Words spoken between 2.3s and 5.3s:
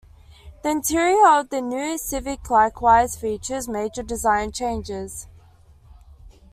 likewise features major design changes.